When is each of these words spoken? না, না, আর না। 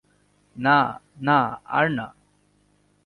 না, 0.55 0.77
না, 1.21 1.37
আর 1.65 1.85
না। 1.91 2.07